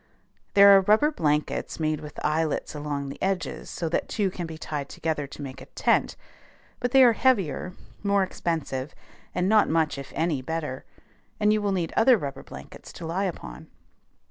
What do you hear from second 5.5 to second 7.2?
a tent; but they are